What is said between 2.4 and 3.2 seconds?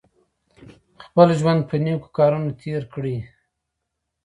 تېر کړئ.